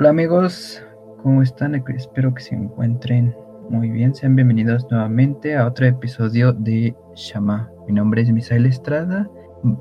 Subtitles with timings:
[0.00, 0.80] Hola amigos,
[1.24, 1.74] ¿cómo están?
[1.74, 3.34] Espero que se encuentren
[3.68, 4.14] muy bien.
[4.14, 7.68] Sean bienvenidos nuevamente a otro episodio de Shama.
[7.88, 9.28] Mi nombre es Misael Estrada.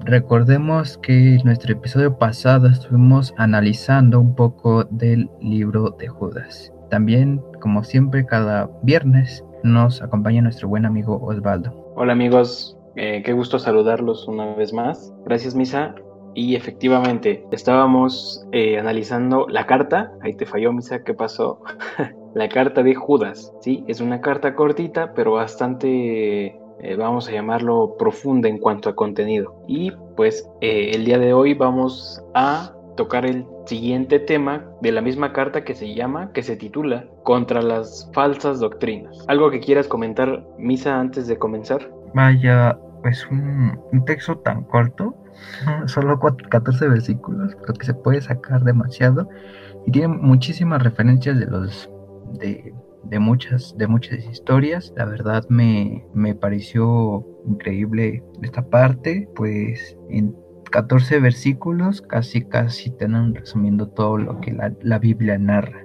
[0.05, 6.73] Recordemos que en nuestro episodio pasado estuvimos analizando un poco del libro de Judas.
[6.89, 11.93] También, como siempre, cada viernes nos acompaña nuestro buen amigo Osvaldo.
[11.95, 15.13] Hola amigos, eh, qué gusto saludarlos una vez más.
[15.25, 15.93] Gracias Misa
[16.37, 20.11] y efectivamente, estábamos eh, analizando la carta.
[20.21, 21.63] Ahí te falló, Misa, ¿qué pasó?
[22.35, 23.83] la carta de Judas, ¿sí?
[23.87, 29.63] Es una carta cortita, pero bastante, eh, vamos a llamarlo, profunda en cuanto a contenido.
[29.67, 35.01] Y pues eh, el día de hoy vamos a tocar el siguiente tema de la
[35.01, 39.25] misma carta que se llama, que se titula Contra las falsas doctrinas.
[39.27, 41.89] ¿Algo que quieras comentar, Misa, antes de comenzar?
[42.13, 45.15] Vaya, pues un, un texto tan corto
[45.85, 49.29] solo 14 versículos, creo que se puede sacar demasiado
[49.85, 51.89] y tiene muchísimas referencias de los
[52.39, 52.73] de,
[53.19, 54.93] muchas de muchas historias.
[54.95, 60.35] La verdad me, me pareció increíble esta parte, pues en
[60.71, 65.83] 14 versículos casi casi tienen resumiendo todo lo que la, la Biblia narra.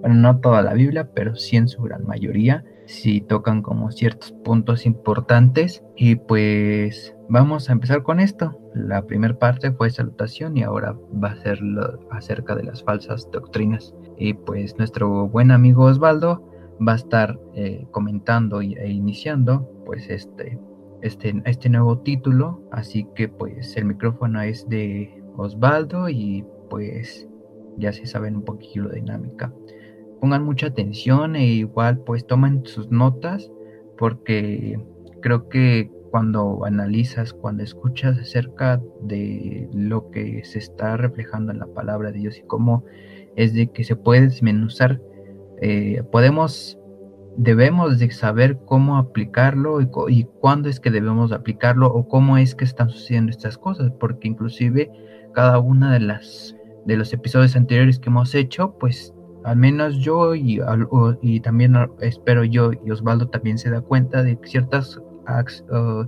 [0.00, 4.32] Bueno, no toda la Biblia, pero sí en su gran mayoría si tocan como ciertos
[4.32, 8.58] puntos importantes y pues vamos a empezar con esto.
[8.74, 11.60] La primera parte fue salutación y ahora va a ser
[12.10, 13.94] acerca de las falsas doctrinas.
[14.16, 16.42] Y pues nuestro buen amigo Osvaldo
[16.86, 20.58] va a estar eh, comentando e iniciando pues este,
[21.02, 22.62] este, este nuevo título.
[22.72, 27.28] Así que pues el micrófono es de Osvaldo y pues
[27.76, 29.52] ya se saben un poquito la dinámica
[30.20, 33.50] pongan mucha atención e igual pues tomen sus notas
[33.96, 34.78] porque
[35.20, 41.66] creo que cuando analizas, cuando escuchas acerca de lo que se está reflejando en la
[41.66, 42.84] palabra de Dios y cómo
[43.36, 45.00] es de que se puede desmenuzar,
[45.60, 46.78] eh, podemos,
[47.36, 52.54] debemos de saber cómo aplicarlo y, y cuándo es que debemos aplicarlo o cómo es
[52.54, 54.90] que están sucediendo estas cosas, porque inclusive
[55.34, 56.54] cada una de las
[56.86, 59.12] de los episodios anteriores que hemos hecho, pues
[59.44, 60.60] al menos yo y,
[61.40, 66.04] también espero yo y Osvaldo también se da cuenta de ciertas uh,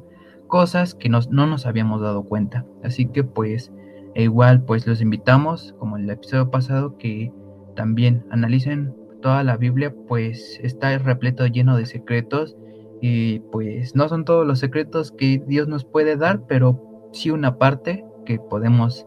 [0.46, 2.64] cosas que nos, no nos habíamos dado cuenta.
[2.82, 3.72] Así que pues
[4.14, 7.32] e igual pues los invitamos, como en el episodio pasado, que
[7.76, 12.56] también analicen toda la Biblia, pues está repleto lleno de secretos
[13.00, 17.56] y pues no son todos los secretos que Dios nos puede dar, pero sí una
[17.58, 19.06] parte que podemos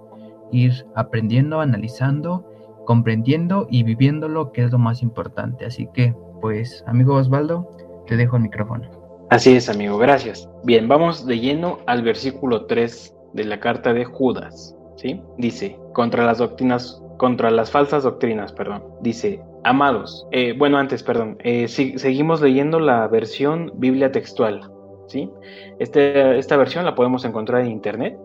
[0.52, 2.48] ir aprendiendo, analizando
[2.86, 5.66] comprendiendo y viviendo lo que es lo más importante.
[5.66, 7.70] Así que, pues, amigo Osvaldo,
[8.08, 8.90] te dejo el micrófono.
[9.30, 10.48] Así es, amigo, gracias.
[10.64, 15.22] Bien, vamos de lleno al versículo 3 de la carta de Judas, ¿sí?
[15.38, 18.84] Dice, contra las doctrinas, contra las falsas doctrinas, perdón.
[19.02, 24.70] Dice, amados, eh, bueno, antes, perdón, eh, seguimos leyendo la versión Biblia textual,
[25.08, 25.32] ¿sí?
[25.80, 28.16] Este, esta versión la podemos encontrar en internet,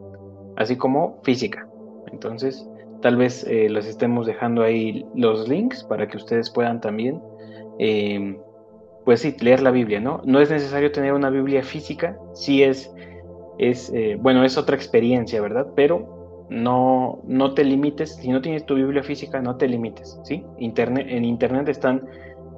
[0.57, 1.67] así como física.
[2.13, 2.68] Entonces,
[3.01, 7.21] Tal vez eh, los estemos dejando ahí los links para que ustedes puedan también,
[7.79, 8.39] em,
[9.05, 10.21] pues sí, leer la Biblia, ¿no?
[10.25, 12.91] No es necesario tener una Biblia física, sí es,
[13.59, 15.67] es eh, bueno, es otra experiencia, ¿verdad?
[15.77, 20.45] Pero no, no te limites, si no tienes tu Biblia física, no te limites, ¿sí?
[20.59, 22.07] Internet, en Internet están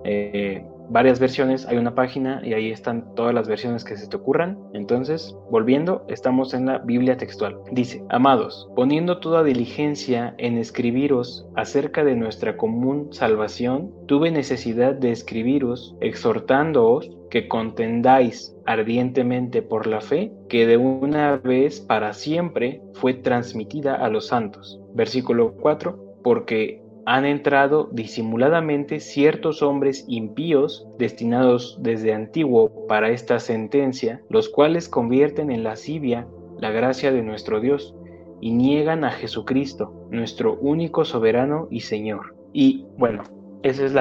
[0.04, 4.16] eh, varias versiones, hay una página y ahí están todas las versiones que se te
[4.16, 4.58] ocurran.
[4.74, 7.58] Entonces, volviendo, estamos en la Biblia textual.
[7.72, 15.12] Dice, amados, poniendo toda diligencia en escribiros acerca de nuestra común salvación, tuve necesidad de
[15.12, 23.14] escribiros exhortándoos que contendáis ardientemente por la fe que de una vez para siempre fue
[23.14, 24.80] transmitida a los santos.
[24.94, 34.22] Versículo 4, porque han entrado disimuladamente ciertos hombres impíos destinados desde antiguo para esta sentencia,
[34.28, 36.28] los cuales convierten en lascivia
[36.60, 37.96] la gracia de nuestro Dios
[38.40, 42.36] y niegan a Jesucristo, nuestro único soberano y Señor.
[42.52, 43.24] Y bueno,
[43.64, 43.92] eso es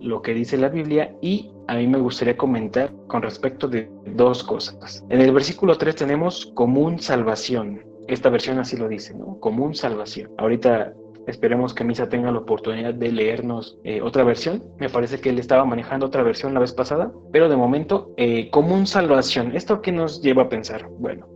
[0.00, 4.42] lo que dice la Biblia y a mí me gustaría comentar con respecto de dos
[4.42, 5.04] cosas.
[5.10, 7.82] En el versículo 3 tenemos común salvación.
[8.08, 9.38] Esta versión así lo dice, ¿no?
[9.38, 10.30] Común salvación.
[10.38, 10.94] Ahorita
[11.26, 14.62] Esperemos que Misa tenga la oportunidad de leernos eh, otra versión.
[14.78, 18.50] Me parece que él estaba manejando otra versión la vez pasada, pero de momento, eh,
[18.50, 19.54] común salvación.
[19.54, 20.88] ¿Esto qué nos lleva a pensar?
[20.98, 21.28] Bueno,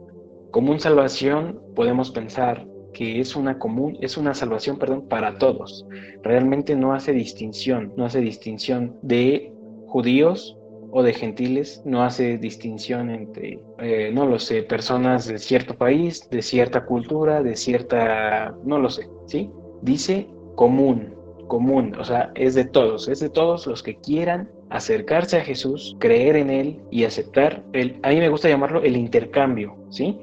[0.51, 5.87] común salvación podemos pensar que es una común, es una salvación, perdón, para todos.
[6.23, 9.53] Realmente no hace distinción, no hace distinción de
[9.87, 10.57] judíos
[10.91, 16.29] o de gentiles, no hace distinción entre, eh, no lo sé, personas de cierto país,
[16.31, 19.51] de cierta cultura, de cierta, no lo sé, ¿sí?
[19.83, 21.15] Dice común,
[21.49, 25.97] común, o sea, es de todos, es de todos los que quieran acercarse a Jesús,
[25.99, 30.19] creer en Él y aceptar, el, a mí me gusta llamarlo el intercambio, ¿sí?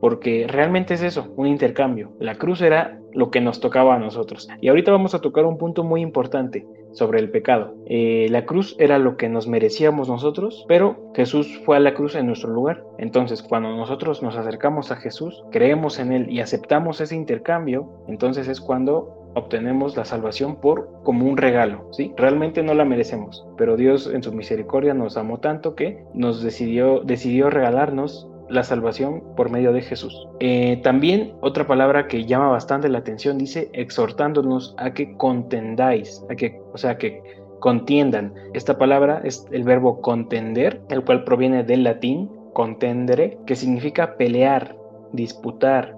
[0.00, 2.12] Porque realmente es eso, un intercambio.
[2.20, 4.48] La cruz era lo que nos tocaba a nosotros.
[4.60, 7.74] Y ahorita vamos a tocar un punto muy importante sobre el pecado.
[7.86, 12.14] Eh, la cruz era lo que nos merecíamos nosotros, pero Jesús fue a la cruz
[12.14, 12.84] en nuestro lugar.
[12.96, 18.46] Entonces, cuando nosotros nos acercamos a Jesús, creemos en Él y aceptamos ese intercambio, entonces
[18.46, 22.12] es cuando obtenemos la salvación por como un regalo, ¿sí?
[22.16, 27.00] Realmente no la merecemos, pero Dios en su misericordia nos amó tanto que nos decidió
[27.00, 30.26] decidió regalarnos la salvación por medio de Jesús.
[30.40, 36.34] Eh, también otra palabra que llama bastante la atención dice exhortándonos a que contendáis, a
[36.34, 37.22] que, o sea, que
[37.60, 38.34] contiendan.
[38.54, 44.76] Esta palabra es el verbo contender, el cual proviene del latín contendere, que significa pelear,
[45.12, 45.96] disputar,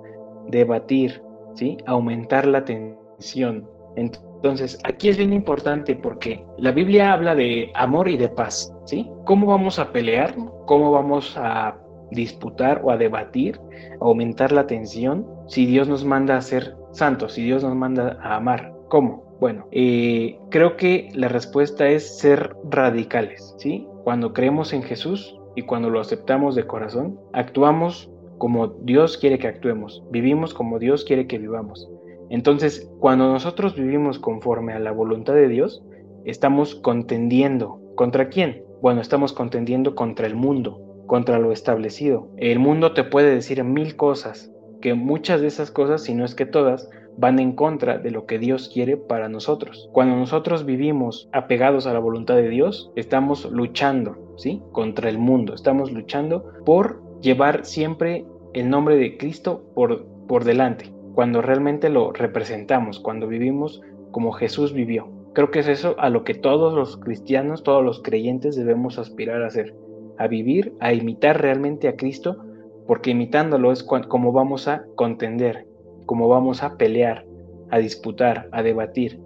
[0.49, 1.23] debatir,
[1.55, 1.79] ¿sí?
[1.87, 3.69] aumentar la tensión.
[3.97, 9.11] Entonces, aquí es bien importante porque la Biblia habla de amor y de paz, ¿sí?
[9.25, 10.35] ¿Cómo vamos a pelear?
[10.67, 11.77] ¿Cómo vamos a
[12.11, 13.61] disputar o a debatir,
[14.01, 18.37] aumentar la tensión, si Dios nos manda a ser santos, si Dios nos manda a
[18.37, 18.73] amar.
[18.89, 19.37] ¿Cómo?
[19.41, 23.87] Bueno, eh, creo que la respuesta es ser radicales, ¿sí?
[24.05, 29.49] Cuando creemos en Jesús y cuando lo aceptamos de corazón, actuamos como Dios quiere que
[29.49, 31.89] actuemos, vivimos como Dios quiere que vivamos.
[32.31, 35.83] Entonces, cuando nosotros vivimos conforme a la voluntad de Dios,
[36.25, 37.81] estamos contendiendo.
[37.97, 38.65] ¿Contra quién?
[38.81, 40.81] Bueno, estamos contendiendo contra el mundo,
[41.11, 42.29] contra lo establecido.
[42.37, 46.37] El mundo te puede decir mil cosas, que muchas de esas cosas, si no es
[46.37, 49.91] que todas, van en contra de lo que Dios quiere para nosotros.
[49.91, 54.63] Cuando nosotros vivimos apegados a la voluntad de Dios, estamos luchando, ¿sí?
[54.71, 60.95] Contra el mundo, estamos luchando por llevar siempre el nombre de Cristo por, por delante,
[61.17, 65.09] cuando realmente lo representamos, cuando vivimos como Jesús vivió.
[65.35, 69.43] Creo que es eso a lo que todos los cristianos, todos los creyentes debemos aspirar
[69.43, 69.75] a hacer
[70.21, 72.45] a vivir, a imitar realmente a Cristo,
[72.87, 75.67] porque imitándolo es como vamos a contender,
[76.05, 77.25] como vamos a pelear,
[77.71, 79.19] a disputar, a debatir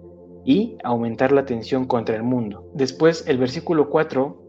[0.45, 2.69] y aumentar la tensión contra el mundo.
[2.73, 4.41] Después el versículo 4,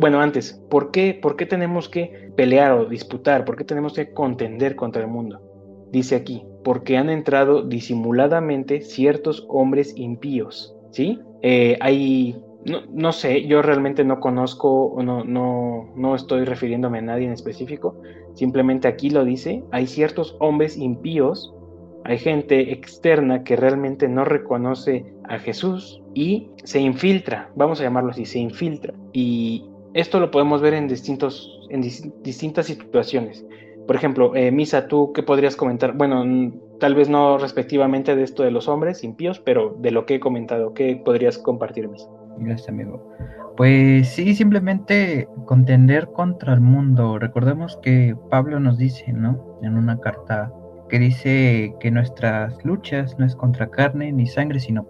[0.00, 3.44] bueno, antes, ¿por qué, ¿por qué tenemos que pelear o disputar?
[3.44, 5.40] ¿Por qué tenemos que contender contra el mundo?
[5.92, 11.20] Dice aquí, porque han entrado disimuladamente ciertos hombres impíos, ¿sí?
[11.42, 17.02] Eh, hay no, no, sé, yo realmente no conozco, no, no, no estoy refiriéndome a
[17.02, 18.00] nadie en específico,
[18.34, 21.54] simplemente aquí lo dice, hay ciertos hombres impíos,
[22.04, 28.10] hay gente externa que realmente no reconoce a Jesús y se infiltra, vamos a llamarlo
[28.10, 28.92] así, se infiltra.
[29.12, 29.64] Y
[29.94, 33.44] esto lo podemos ver en, distintos, en distintas situaciones.
[33.86, 35.92] Por ejemplo, eh, Misa, ¿tú qué podrías comentar?
[35.96, 36.24] Bueno,
[36.80, 40.20] tal vez no respectivamente de esto de los hombres impíos, pero de lo que he
[40.20, 42.08] comentado, ¿qué podrías compartir, Misa?
[42.42, 43.14] Gracias, amigo.
[43.56, 47.18] Pues sí, simplemente contender contra el mundo.
[47.18, 49.58] Recordemos que Pablo nos dice, ¿no?
[49.62, 50.52] En una carta
[50.88, 54.86] que dice que nuestras luchas no es contra carne ni sangre, sino,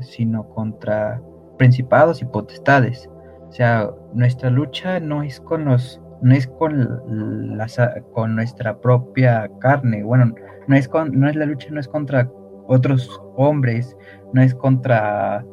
[0.00, 1.20] sino contra
[1.58, 3.08] principados y potestades.
[3.48, 7.66] O sea, nuestra lucha no es con los no es con, la,
[8.12, 10.34] con nuestra propia carne, bueno,
[10.66, 12.30] no es, con, no es la lucha, no es contra
[12.66, 13.96] otros hombres,
[14.32, 15.44] no es contra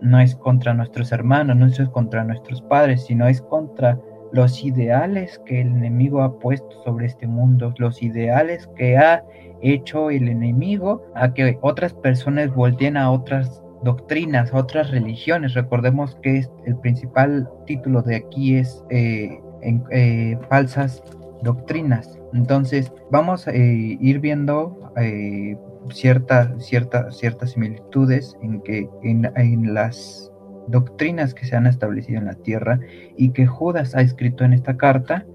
[0.00, 3.98] no es contra nuestros hermanos, no es contra nuestros padres, sino es contra
[4.32, 9.24] los ideales que el enemigo ha puesto sobre este mundo, los ideales que ha
[9.62, 15.54] hecho el enemigo a que otras personas volteen a otras doctrinas, otras religiones.
[15.54, 21.02] Recordemos que el principal título de aquí es eh, eh, falsas
[21.42, 22.18] doctrinas.
[22.32, 24.92] Entonces vamos a eh, ir viendo
[25.90, 30.30] ciertas similitudes en, que, en, las
[30.68, 32.80] doctrinas que se han establecido en la tierra
[33.16, 35.26] y que Judas ha escrito en esta carta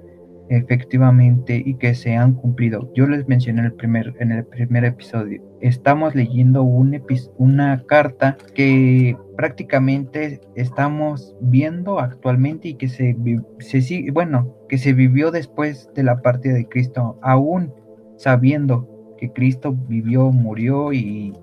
[0.50, 2.92] efectivamente y que se han cumplido.
[2.94, 5.42] Yo les mencioné en el primer, en el primer episodio.
[5.62, 7.02] Estamos leyendo un
[7.38, 13.16] una carta que prácticamente estamos viendo actualmente y que se,
[13.60, 17.74] se bueno, que se vivió después de la partida de Cristo, aún
[18.18, 18.91] sabiendo
[19.22, 21.34] que Cristo vivió, murió y,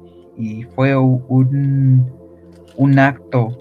[0.74, 2.04] fue un,
[2.98, 3.58] acto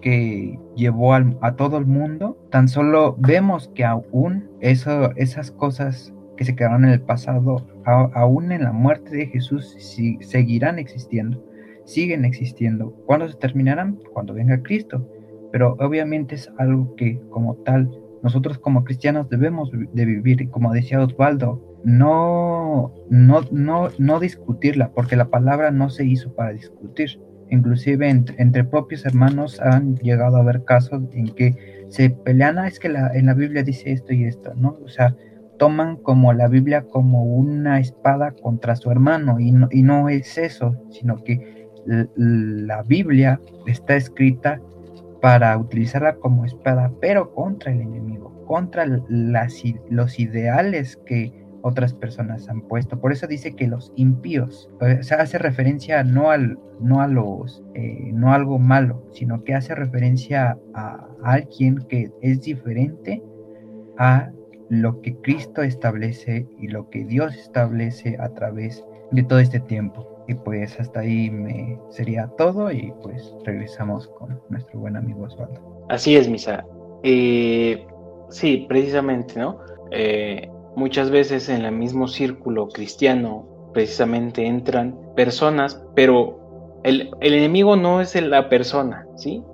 [0.00, 6.54] que llevó a todo el mundo, tan solo vemos que aún esas cosas que se
[6.54, 9.76] quedaron en el pasado, aún en la muerte de Jesús,
[10.20, 11.42] seguirán existiendo,
[11.84, 12.90] siguen existiendo.
[13.06, 13.98] ¿Cuándo se terminarán?
[14.12, 15.08] Cuando venga Cristo.
[15.52, 17.88] Pero obviamente es algo que como tal
[18.24, 25.14] nosotros como cristianos debemos de vivir, como decía Osvaldo, no, no, no, no discutirla, porque
[25.14, 27.20] la palabra no se hizo para discutir.
[27.50, 32.80] inclusive entre, propios hermanos han llegado a haber casos en que se pelean, ah, es
[32.80, 34.78] que la, en la Biblia dice esto y esto, ¿no?
[34.82, 35.14] O sea,
[35.58, 40.38] toman como la Biblia como una espada contra su hermano y no, y no es
[40.38, 44.62] eso, sino que la Biblia está escrita
[45.24, 52.46] para utilizarla como espada, pero contra el enemigo, contra las, los ideales que otras personas
[52.50, 53.00] han puesto.
[53.00, 57.64] Por eso dice que los impíos, o sea, hace referencia no al, no a los,
[57.72, 63.22] eh, no a algo malo, sino que hace referencia a, alguien que es diferente
[63.96, 64.30] a
[64.68, 70.13] lo que Cristo establece y lo que Dios establece a través de todo este tiempo.
[70.26, 75.86] Y pues hasta ahí me sería todo y pues regresamos con nuestro buen amigo Osvaldo.
[75.88, 76.64] Así es, Misa.
[77.02, 79.58] Sí, precisamente, ¿no?
[79.90, 88.00] Eh, Muchas veces en el mismo círculo cristiano precisamente entran personas, pero el, enemigo no
[88.00, 89.44] es la persona, ¿sí?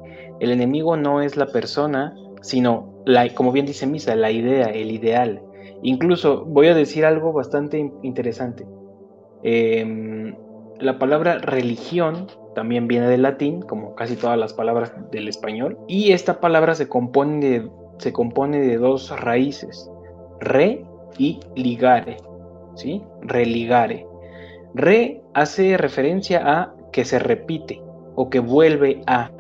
[0.41, 4.91] El enemigo no es la persona, sino, la, como bien dice Misa, la idea, el
[4.91, 5.43] ideal.
[5.83, 8.67] Incluso voy a decir algo bastante interesante.
[9.43, 10.35] Em,
[10.81, 16.13] la palabra religión también viene del latín, como casi todas las palabras del español, y
[16.13, 19.91] esta palabra se compone de, se compone de dos raíces,
[20.41, 20.85] re
[21.19, 22.17] y ligare,
[22.75, 23.03] ¿sí?
[23.23, 24.07] Religare.
[24.75, 27.81] Re hace referencia a que se repite
[28.15, 29.31] o que vuelve a,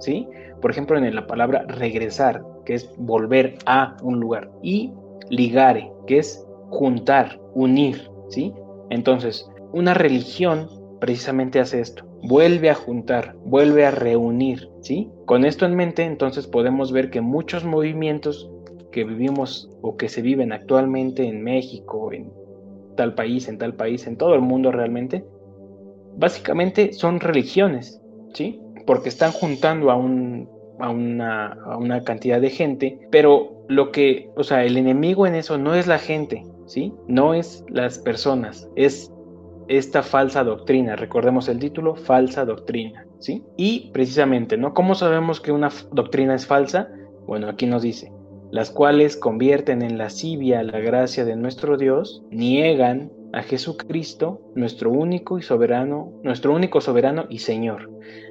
[0.00, 0.28] ¿sí?
[0.60, 4.50] Por ejemplo, en la palabra regresar, que es volver a un lugar.
[4.62, 4.92] Y
[5.30, 8.52] ligare, que es juntar, unir, ¿sí?
[8.90, 10.68] Entonces, una religión
[11.00, 15.10] precisamente hace esto, vuelve a juntar, vuelve a reunir, ¿sí?
[15.26, 18.50] Con esto en mente, entonces podemos ver que muchos movimientos
[18.92, 22.30] que vivimos o que se viven actualmente en México, en
[22.96, 25.24] tal país, en tal país, en todo el mundo realmente,
[26.16, 28.00] básicamente son religiones,
[28.34, 28.60] ¿sí?
[28.86, 34.30] Porque están juntando a, un, a, una, a una cantidad de gente, pero lo que,
[34.36, 36.92] o sea, el enemigo en eso no es la gente, ¿sí?
[37.06, 39.12] No es las personas, es
[39.70, 40.96] esta falsa doctrina.
[40.96, 43.44] Recordemos el título, falsa doctrina, ¿sí?
[43.56, 44.74] Y precisamente, ¿no?
[44.74, 46.88] ¿Cómo sabemos que una doctrina es falsa?
[47.24, 48.12] Bueno, aquí nos dice,
[48.50, 55.38] las cuales convierten en lascivia la gracia de nuestro Dios, niegan a Jesucristo, nuestro único
[55.38, 57.88] y soberano, nuestro único soberano y Señor.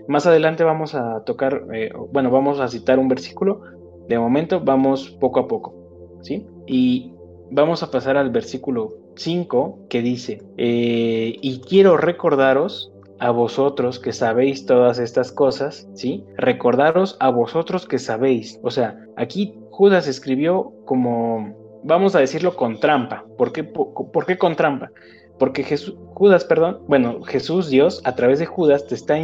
[0.09, 3.61] Más adelante vamos a tocar, eh, bueno, vamos a citar un versículo.
[4.09, 6.45] De momento vamos poco a poco, ¿sí?
[6.67, 7.13] Y
[7.49, 14.13] vamos a pasar al versículo 5 que dice, eh, y quiero recordaros a vosotros que
[14.13, 16.23] sabéis todas estas cosas, ¿sí?
[16.37, 18.59] Recordaros a vosotros que sabéis.
[18.63, 23.25] O sea, aquí Judas escribió como, vamos a decirlo, con trampa.
[23.37, 24.91] ¿Por qué, por, qué con trampa?
[25.37, 29.15] Porque Jesús, Judas, perdón, bueno, Jesús, Dios, a través de Judas te está,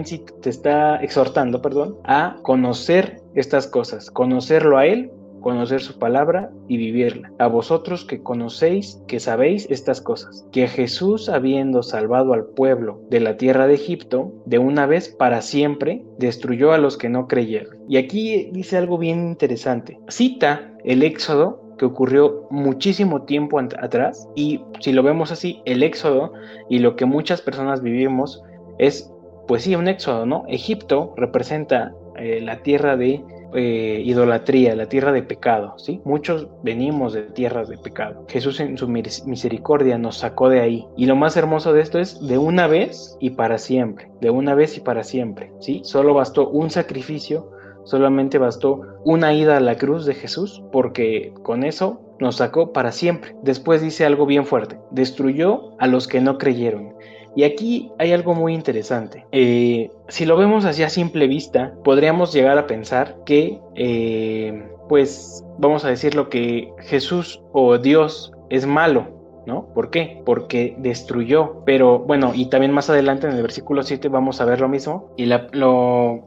[0.42, 5.12] te está exhortando, perdón, a conocer estas cosas, conocerlo a Él
[5.46, 7.32] conocer su palabra y vivirla.
[7.38, 13.20] A vosotros que conocéis, que sabéis estas cosas, que Jesús, habiendo salvado al pueblo de
[13.20, 17.78] la tierra de Egipto, de una vez para siempre, destruyó a los que no creyeron.
[17.88, 20.00] Y aquí dice algo bien interesante.
[20.10, 26.34] Cita el Éxodo que ocurrió muchísimo tiempo atrás y si lo vemos así, el éxodo
[26.70, 28.42] y lo que muchas personas vivimos
[28.80, 29.14] es,
[29.48, 30.44] pues sí, un éxodo, ¿no?
[30.48, 33.24] Egipto representa eh, la tierra de
[33.54, 36.02] eh, idolatría, la tierra de pecado, ¿sí?
[36.04, 38.26] Muchos venimos de tierras de pecado.
[38.28, 40.88] Jesús en su misericordia nos sacó de ahí.
[40.98, 44.56] Y lo más hermoso de esto es de una vez y para siempre, de una
[44.56, 45.82] vez y para siempre, ¿sí?
[45.84, 47.52] Solo bastó un sacrificio,
[47.84, 52.92] solamente bastó una ida a la cruz de Jesús, porque con eso nos sacó para
[52.92, 53.36] siempre.
[53.44, 56.96] Después dice algo bien fuerte, destruyó a los que no creyeron.
[57.36, 59.26] Y aquí hay algo muy interesante.
[59.32, 65.44] Eh, si lo vemos así a simple vista, podríamos llegar a pensar que, eh, pues,
[65.58, 69.08] vamos a decir lo que Jesús o Dios es malo,
[69.46, 69.68] ¿no?
[69.74, 70.22] ¿Por qué?
[70.26, 71.64] Porque destruyó.
[71.66, 75.12] Pero bueno, y también más adelante en el versículo 7 vamos a ver lo mismo.
[75.18, 76.24] Y lo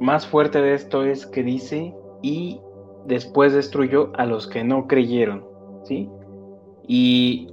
[0.00, 2.60] más fuerte de esto es que dice, y
[3.04, 5.44] después destruyó a los que no creyeron,
[5.84, 6.08] ¿sí?
[6.86, 7.48] Y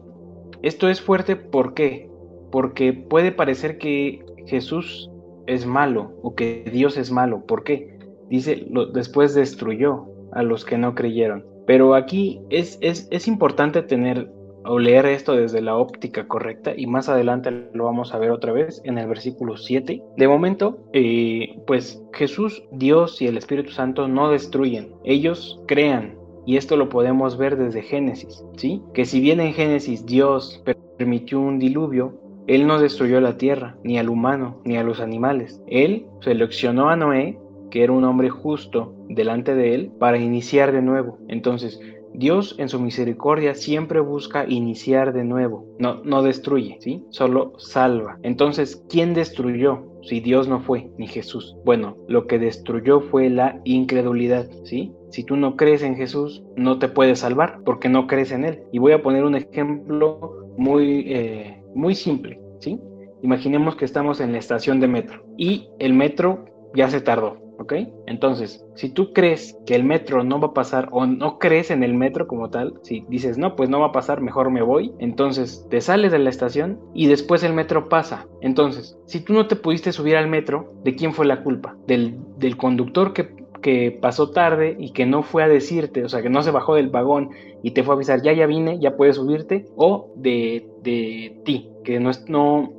[0.62, 2.13] esto es fuerte, ¿por qué?
[2.54, 5.10] Porque puede parecer que Jesús
[5.48, 7.48] es malo o que Dios es malo.
[7.48, 7.98] ¿Por qué?
[8.30, 11.44] Dice, después destruyó a los que no creyeron.
[11.66, 14.30] Pero aquí es, es, importante tener
[14.66, 18.54] o leer esto desde la óptica correcta y más adelante lo vamos a ver otra
[18.54, 20.04] vez en el versículo 7.
[20.16, 26.20] De momento, eh, pues Jesús, Dios y el Espíritu Santo no destruyen, ellos crean.
[26.46, 28.84] Y esto lo podemos ver desde Génesis, ¿sí?
[28.94, 30.62] Que si bien en Génesis Dios
[30.98, 35.62] permitió un diluvio, Él no destruyó la tierra, ni al humano, ni a los animales.
[35.68, 37.40] Él seleccionó a Noé,
[37.72, 41.20] que era un hombre justo delante de él, para iniciar de nuevo.
[41.28, 41.80] Entonces,
[42.14, 47.04] Dios en su misericordia siempre busca iniciar de nuevo, no, no destruye, ¿sí?
[47.10, 48.20] Solo salva.
[48.22, 51.56] Entonces, ¿quién destruyó si Dios no fue, ni Jesús?
[51.66, 54.94] Bueno, lo que destruyó fue la incredulidad, ¿sí?
[55.10, 58.64] Si tú no crees en Jesús, no te puedes salvar porque no crees en Él.
[58.72, 62.80] Y voy a poner un ejemplo muy, eh, muy simple, ¿sí?
[63.22, 67.74] Imaginemos que estamos en la estación de metro y el metro ya se tardó, ¿ok?
[68.08, 71.84] Entonces, si tú crees que el metro no va a pasar o no crees en
[71.84, 74.94] el metro como tal, si dices, no, pues no va a pasar, mejor me voy,
[75.00, 78.28] entonces te sales de la estación y después el metro pasa.
[78.42, 81.78] Entonces, si tú no te pudiste subir al metro, ¿de quién fue la culpa?
[81.88, 86.22] Del, del conductor que, que pasó tarde y que no fue a decirte, o sea,
[86.22, 87.32] que no se bajó del vagón
[87.64, 91.72] y te fue a avisar, ya, ya vine, ya puedes subirte, o de, de ti,
[91.84, 92.72] que no, no,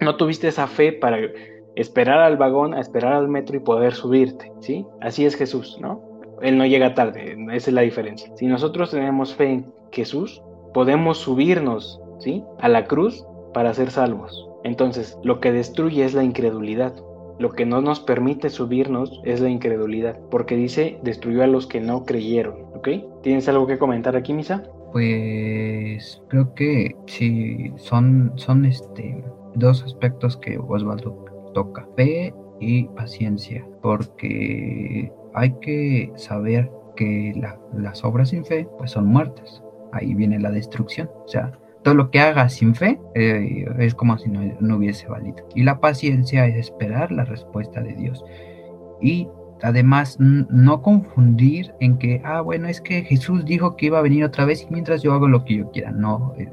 [0.00, 1.18] no tuviste esa fe para
[1.74, 4.86] esperar al vagón, a esperar al metro y poder subirte, ¿sí?
[5.00, 6.02] Así es Jesús, ¿no?
[6.42, 8.30] Él no llega tarde, esa es la diferencia.
[8.36, 10.42] Si nosotros tenemos fe en Jesús,
[10.74, 12.44] podemos subirnos, ¿sí?
[12.60, 14.48] A la cruz para ser salvos.
[14.64, 16.94] Entonces, lo que destruye es la incredulidad.
[17.38, 21.80] Lo que no nos permite subirnos es la incredulidad, porque dice, destruyó a los que
[21.80, 22.88] no creyeron, ¿ok?
[23.22, 24.64] ¿Tienes algo que comentar aquí, Misa?
[24.92, 29.22] Pues creo que sí, son, son este,
[29.54, 37.34] dos aspectos que Osvaldo toca, fe y paciencia, porque hay que saber que
[37.74, 39.62] las obras sin fe pues son muertas.
[39.92, 41.10] Ahí viene la destrucción.
[41.24, 41.52] O sea,
[41.86, 45.46] todo lo que hagas sin fe eh, es como si no, no, hubiese valido.
[45.54, 48.24] Y la paciencia es esperar la respuesta de Dios.
[49.00, 49.28] Y
[49.62, 54.24] además no confundir en que, ah, bueno, es que Jesús dijo que iba a venir
[54.24, 55.92] otra vez y mientras yo hago lo que yo quiera.
[55.92, 56.52] No, eh,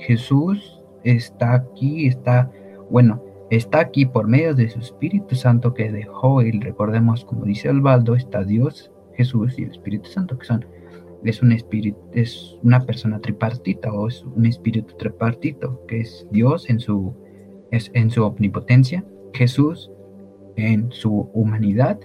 [0.00, 2.50] Jesús está aquí, está,
[2.90, 7.70] bueno, está aquí por medio de su Espíritu Santo que dejó y recordemos como dice
[7.70, 10.66] Albaldo está Dios Jesús y el Espíritu Santo que son
[11.24, 16.68] es un espíritu es una persona tripartita o es un espíritu tripartito que es Dios
[16.70, 17.14] en su
[17.70, 19.04] es en su omnipotencia
[19.34, 19.90] Jesús
[20.56, 21.98] en su humanidad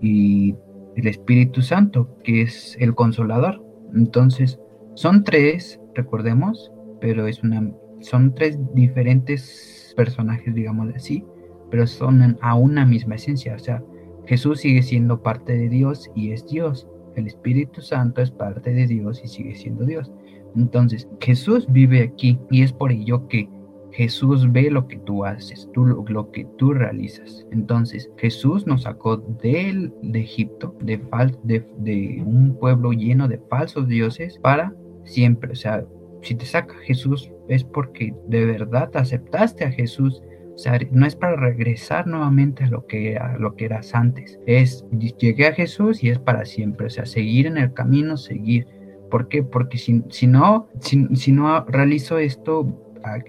[0.00, 0.54] y
[0.96, 3.62] el Espíritu Santo que es el consolador
[3.94, 4.58] entonces
[4.94, 11.24] son tres recordemos pero es una son tres diferentes personajes, digamos así,
[11.70, 13.54] pero son a una misma esencia.
[13.54, 13.82] O sea,
[14.26, 16.86] Jesús sigue siendo parte de Dios y es Dios.
[17.16, 20.10] El Espíritu Santo es parte de Dios y sigue siendo Dios.
[20.56, 23.48] Entonces, Jesús vive aquí y es por ello que
[23.92, 27.46] Jesús ve lo que tú haces, tú, lo que tú realizas.
[27.50, 31.00] Entonces, Jesús nos sacó del, de Egipto, de,
[31.42, 35.52] de, de un pueblo lleno de falsos dioses, para siempre.
[35.52, 35.84] O sea,
[36.22, 40.22] si te saca Jesús es porque de verdad aceptaste a Jesús.
[40.54, 44.38] O sea, no es para regresar nuevamente a lo que, a lo que eras antes.
[44.46, 44.84] Es,
[45.18, 46.86] llegué a Jesús y es para siempre.
[46.86, 48.66] O sea, seguir en el camino, seguir.
[49.10, 49.42] ¿Por qué?
[49.42, 52.66] Porque si, si no, si, no realizo esto,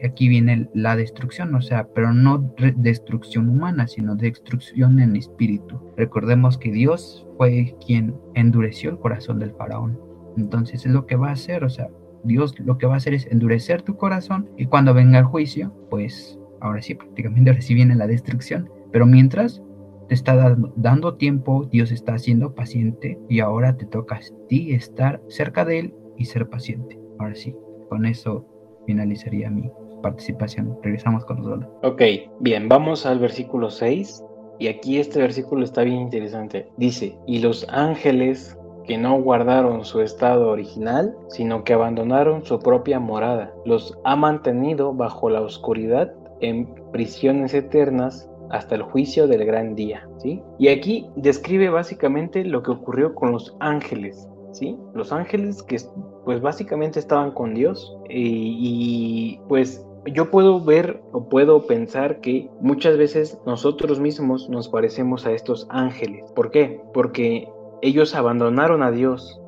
[0.04, 5.94] aquí viene la destrucción, o sea, pero no destrucción humana, sino destrucción en espíritu.
[5.98, 10.00] Recordemos que Dios fue quien endureció el corazón del faraón.
[10.38, 11.90] Entonces es lo que va a hacer, o sea,
[12.24, 15.74] Dios lo que va a hacer es endurecer tu corazón y cuando venga el juicio,
[15.90, 17.62] pues ahora sí, prácticamente ahora
[17.96, 18.70] la destrucción.
[18.92, 19.62] Pero mientras
[20.08, 25.22] te está dando, tiempo, Dios está siendo paciente y ahora te toca a ti estar
[25.28, 27.00] cerca de Él y ser paciente.
[27.20, 27.56] Ahora sí,
[27.90, 28.46] con eso
[28.86, 29.70] finalizaría mi
[30.02, 30.78] participación.
[30.82, 32.02] Regresamos con los Ok,
[32.40, 34.24] bien, vamos al versículo 6.
[34.60, 36.70] Y aquí este versículo está bien interesante.
[36.78, 43.00] Dice, y los ángeles que no guardaron su estado original, sino que abandonaron su propia
[43.00, 43.54] morada.
[43.66, 50.08] Los ha mantenido bajo la oscuridad en prisiones eternas hasta el juicio del gran día,
[50.18, 50.42] ¿sí?
[50.60, 54.78] Y aquí describe básicamente lo que ocurrió con los ángeles, ¿sí?
[54.94, 55.78] Los ángeles que
[56.26, 62.50] pues básicamente estaban con Dios y, y pues yo puedo ver o puedo pensar que
[62.60, 66.32] muchas veces nosotros mismos nos parecemos a estos ángeles.
[66.34, 66.82] ¿Por qué?
[66.94, 67.48] Porque
[67.82, 69.42] ellos abandonaron a Dios,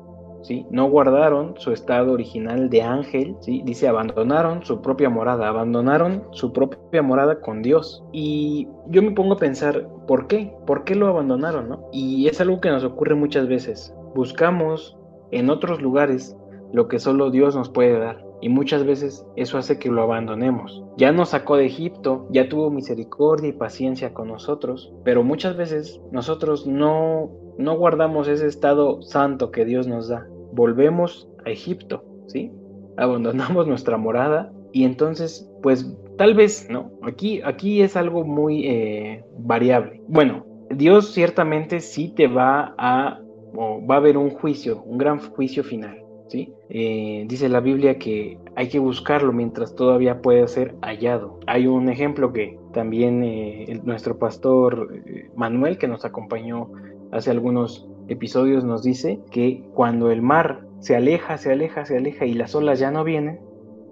[0.70, 3.36] No guardaron su estado original de ángel.
[3.46, 8.04] Dice, abandonaron su propia morada, abandonaron su propia morada con Dios.
[8.12, 10.52] Y yo me pongo a pensar, ¿por qué?
[10.66, 11.80] ¿Por qué lo abandonaron?
[11.92, 13.94] Y es algo que nos ocurre muchas veces.
[14.14, 14.96] Buscamos
[15.30, 16.36] en otros lugares
[16.72, 18.24] lo que solo Dios nos puede dar.
[18.42, 20.84] Y muchas veces eso hace que lo abandonemos.
[20.98, 26.00] Ya nos sacó de Egipto, ya tuvo misericordia y paciencia con nosotros, pero muchas veces
[26.12, 30.26] nosotros no no guardamos ese estado santo que Dios nos da.
[30.56, 32.50] Volvemos a Egipto, ¿sí?
[32.96, 36.92] Abandonamos nuestra morada y entonces pues Tal vez, ¿no?
[37.02, 40.00] Aquí, aquí es algo muy eh, variable.
[40.08, 43.20] Bueno, Dios ciertamente sí te va a,
[43.54, 46.54] o va a haber un juicio, un gran juicio final, ¿sí?
[46.70, 51.38] Eh, dice la Biblia que hay que buscarlo mientras todavía puede ser hallado.
[51.46, 54.90] Hay un ejemplo que también eh, nuestro pastor
[55.36, 56.70] Manuel, que nos acompañó
[57.12, 62.26] hace algunos episodios, nos dice que cuando el mar se aleja, se aleja, se aleja
[62.26, 63.40] y las olas ya no vienen,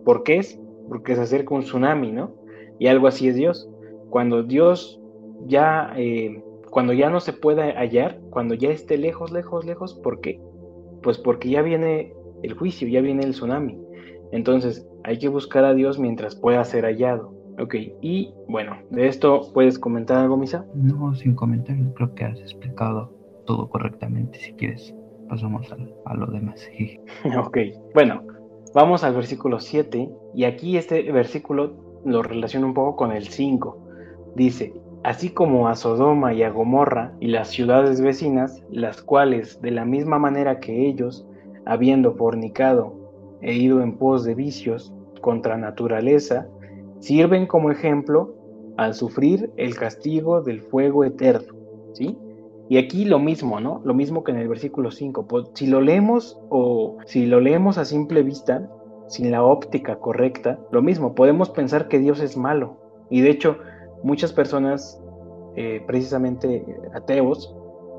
[0.05, 0.59] ¿por qué es?
[0.89, 2.33] porque se acerca un tsunami, ¿no?
[2.79, 3.69] Y algo así es Dios.
[4.11, 5.01] Cuando Dios
[5.47, 10.21] ya, eh, cuando ya no se pueda hallar, cuando ya esté lejos, lejos, lejos, ¿por
[10.21, 10.41] qué?
[11.03, 13.79] Pues porque ya viene el juicio, ya viene el tsunami.
[14.33, 17.33] Entonces hay que buscar a Dios mientras pueda ser hallado.
[17.61, 20.67] Ok, y bueno, de esto puedes comentar algo, Misa.
[20.75, 23.13] No, sin comentarios, creo que has explicado
[23.45, 24.39] todo correctamente.
[24.39, 24.95] Si quieres,
[25.29, 26.69] pasamos a, lo demás.
[27.39, 27.59] ok,
[27.95, 28.23] bueno,
[28.75, 33.79] Vamos al versículo 7 y aquí este versículo lo relaciona un poco con el 5.
[34.35, 39.71] Dice, así como a Sodoma y a Gomorra y las ciudades vecinas, las cuales de
[39.71, 41.25] la misma manera que ellos,
[41.65, 42.97] habiendo fornicado
[43.43, 46.49] e ido en pos de vicios contra naturaleza,
[46.99, 48.35] sirven como ejemplo
[48.77, 51.55] al sufrir el castigo del fuego eterno.
[51.93, 52.19] ¿Sí?
[52.69, 53.83] Y aquí lo mismo, ¿no?
[53.85, 55.27] Lo mismo que en el versículo 5.
[55.27, 58.71] Pues, si lo leemos o si lo leemos a simple vista,
[59.09, 62.79] sin la óptica correcta, lo mismo, podemos pensar que Dios es malo.
[63.11, 63.59] Y de hecho,
[64.03, 65.01] muchas personas,
[65.57, 67.55] eh, precisamente ateos,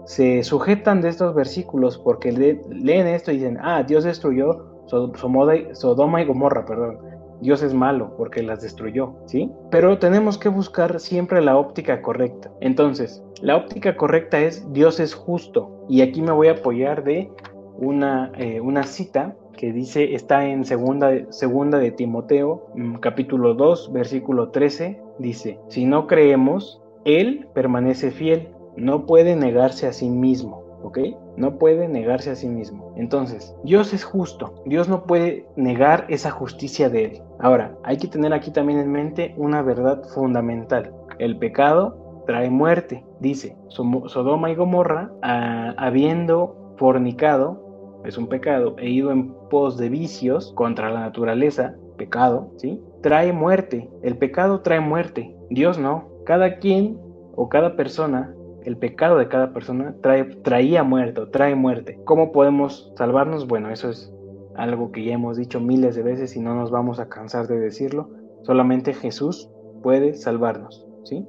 [0.05, 6.25] se sujetan de estos versículos porque leen esto y dicen, ah, Dios destruyó Sodoma y
[6.25, 6.99] Gomorra, perdón.
[7.45, 9.51] Dios es malo porque las destruyó, ¿sí?
[9.69, 12.51] Pero tenemos que buscar siempre la óptica correcta.
[12.59, 15.85] Entonces, la óptica correcta es Dios es justo.
[15.87, 17.29] Y aquí me voy a apoyar de
[17.77, 23.93] una, eh, una cita que dice, está en segunda, segunda de Timoteo, mm, capítulo 2,
[23.93, 30.64] versículo 13, dice, si no creemos, Él permanece fiel, no puede negarse a sí mismo.
[30.85, 30.99] ¿Ok?
[31.35, 32.93] No puede negarse a sí mismo.
[32.95, 34.61] Entonces, Dios es justo.
[34.65, 37.21] Dios no puede negar esa justicia de Él.
[37.39, 40.93] Ahora, hay que tener aquí también en mente una verdad fundamental.
[41.17, 43.03] El pecado trae muerte.
[43.19, 49.89] Dice, Sodoma y Gomorra, ah, habiendo fornicado, es un pecado, e ido en pos de
[49.89, 52.79] vicios contra la naturaleza, pecado, ¿sí?
[53.01, 53.89] Trae muerte.
[54.03, 55.35] El pecado trae muerte.
[55.49, 56.09] Dios no.
[56.25, 56.99] Cada quien
[57.35, 61.99] o cada persona el pecado de cada persona trae, traía muerte, trae muerte.
[62.05, 63.47] ¿Cómo podemos salvarnos?
[63.47, 64.11] Bueno, eso es
[64.55, 67.59] algo que ya hemos dicho miles de veces y no nos vamos a cansar de
[67.59, 68.09] decirlo.
[68.43, 69.49] Solamente Jesús
[69.83, 71.25] puede salvarnos, ¿sí?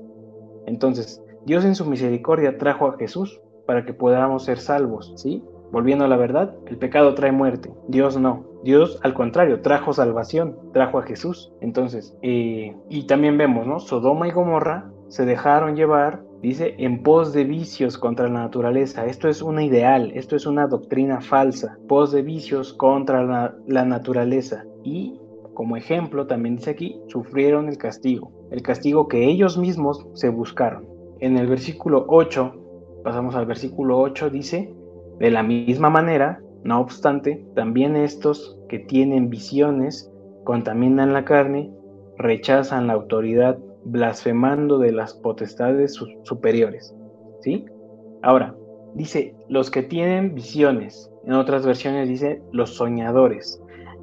[0.66, 5.44] Entonces, Dios en su misericordia trajo a Jesús para que podamos ser salvos, ¿sí?
[5.72, 8.44] Volviendo a la verdad, el pecado trae muerte, Dios no.
[8.62, 11.53] Dios, al contrario, trajo salvación, trajo a Jesús.
[11.61, 13.79] Entonces, eh, y también vemos, ¿no?
[13.79, 19.07] Sodoma y Gomorra se dejaron llevar Dice, en pos de vicios contra la naturaleza.
[19.07, 21.79] Esto es una ideal, esto es una doctrina falsa.
[21.88, 23.25] Pos de vicios contra
[23.66, 24.64] la, naturaleza.
[24.85, 25.18] Y
[25.55, 28.31] como ejemplo, también dice aquí, sufrieron el castigo.
[28.51, 30.87] El castigo que ellos mismos se buscaron.
[31.20, 32.55] En el versículo 8,
[33.03, 34.75] pasamos al versículo 8, dice,
[35.18, 40.12] de la misma manera, no obstante, también estos que tienen visiones
[40.44, 41.72] contaminan la carne,
[42.18, 46.94] rechazan la autoridad blasfemando de las potestades superiores.
[47.40, 47.64] ¿Sí?
[48.22, 48.55] Ahora,
[48.94, 53.62] dice, los que tienen visiones, en otras versiones dice, los soñadores.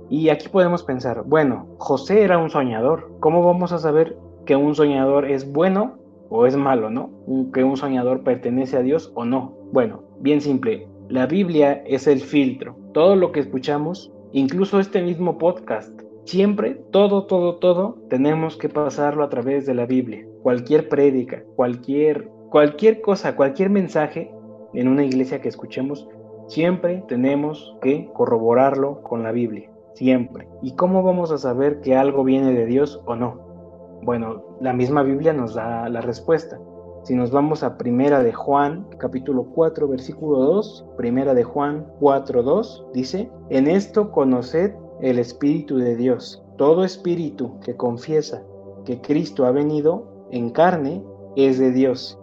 [0.10, 3.12] Y aquí podemos pensar, bueno, José era un soñador.
[3.20, 5.98] ¿Cómo vamos a saber que un soñador es bueno
[6.30, 7.10] o es malo, no?
[7.54, 9.54] Que un soñador pertenece a Dios o no.
[9.72, 12.76] Bueno, bien simple, la Biblia es el filtro.
[12.94, 19.24] Todo lo que escuchamos, incluso este mismo podcast, Siempre, todo, todo, todo, tenemos que pasarlo
[19.24, 20.26] a través de la Biblia.
[20.42, 24.34] Cualquier prédica, cualquier, cualquier cosa, cualquier mensaje
[24.74, 26.08] en una iglesia que escuchemos,
[26.48, 29.70] siempre tenemos que corroborarlo con la Biblia.
[29.96, 30.48] Siempre.
[30.62, 34.00] ¿Y cómo vamos a saber que algo viene de Dios o no?
[34.02, 36.60] Bueno, la misma Biblia nos da la respuesta.
[37.04, 42.44] Si nos vamos a Primera de Juan, capítulo 4, versículo 2, Primera de Juan 4,
[42.44, 44.74] 2, dice, en esto conoced
[45.04, 46.42] el Espíritu de Dios.
[46.58, 48.42] Todo espíritu que confiesa
[48.86, 51.04] que Cristo ha venido en carne
[51.36, 52.18] es de Dios.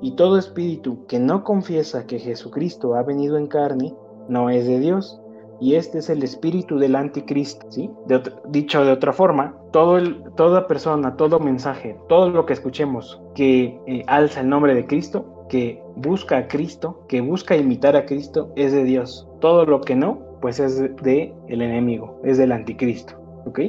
[0.00, 3.94] Y todo espíritu que no confiesa que Jesucristo ha venido en carne
[4.28, 5.20] no es de Dios.
[5.60, 7.66] Y este es el espíritu del anticristo.
[7.70, 7.90] ¿sí?
[8.48, 10.00] dicho de otra forma, todo
[10.34, 15.44] toda persona, todo mensaje, todo lo que escuchemos que eh, alza el nombre de Cristo,
[15.50, 19.28] que busca a Cristo, que busca imitar a Cristo, es de Dios.
[19.40, 23.14] Todo lo que no, pues es de el enemigo, es del anticristo,
[23.46, 23.60] ¿ok?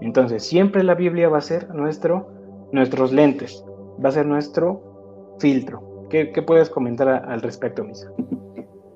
[0.00, 2.28] Entonces, siempre la Biblia va a ser nuestro,
[2.72, 3.64] nuestros lentes,
[4.02, 6.06] va a ser nuestro filtro.
[6.08, 8.12] ¿Qué, puedes comentar al respecto, Misa?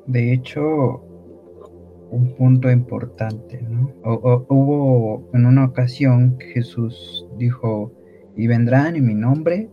[0.07, 1.03] De hecho,
[2.11, 3.93] un punto importante, ¿no?
[4.49, 7.93] hubo en una ocasión Jesús dijo,
[8.37, 9.69] y vendrán en mi nombre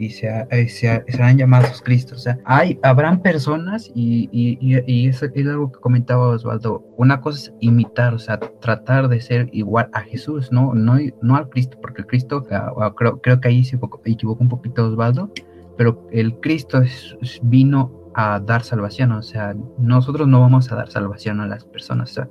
[0.00, 2.14] y se, eh, se, serán llamados Cristo.
[2.14, 6.82] O sea, hay, habrán personas y, y, y, eso es algo que comentaba Osvaldo.
[6.96, 11.36] Una cosa es imitar, o sea, tratar de ser igual a Jesús, no, no, no
[11.36, 14.86] al Cristo, porque el Cristo, ah, ah, creo, creo que ahí se equivocó un poquito
[14.86, 15.30] Osvaldo,
[15.76, 16.82] pero el Cristo
[17.42, 22.10] vino a dar salvación, o sea, nosotros no vamos a dar salvación a las personas,
[22.10, 22.28] o sea,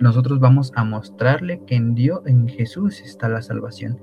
[0.00, 3.98] nosotros vamos a mostrarle que en Dios, en Jesús está la salvación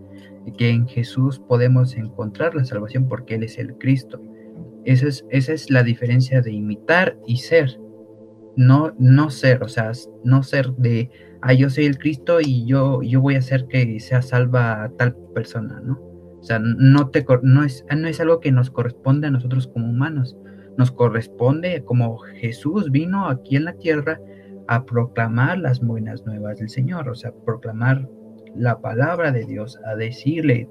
[0.54, 4.22] que en Jesús podemos encontrar la salvación porque Él es el Cristo.
[4.86, 7.80] Esa es, esa es la diferencia de imitar y ser.
[8.56, 9.92] No, no ser, o sea,
[10.24, 11.10] no ser de,
[11.42, 14.90] ah, yo soy el Cristo y yo, yo voy a hacer que sea salva a
[14.90, 16.00] tal persona, ¿no?
[16.40, 19.90] O sea, no, te, no, es, no es algo que nos corresponde a nosotros como
[19.90, 20.38] humanos.
[20.78, 24.20] Nos corresponde como Jesús vino aquí en la tierra
[24.68, 28.08] a proclamar las buenas nuevas del Señor, o sea, proclamar
[28.58, 30.68] la palabra de Dios, a decirle